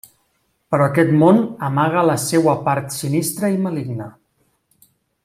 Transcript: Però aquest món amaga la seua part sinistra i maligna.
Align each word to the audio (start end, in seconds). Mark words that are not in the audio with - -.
Però 0.75 0.85
aquest 0.91 1.11
món 1.23 1.41
amaga 1.67 2.05
la 2.11 2.15
seua 2.23 2.57
part 2.71 2.97
sinistra 2.99 3.53
i 3.59 3.63
maligna. 3.67 4.09